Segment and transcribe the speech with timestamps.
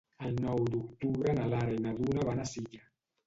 [0.27, 2.81] El nou d'octubre na Lara i na Duna van a Silla.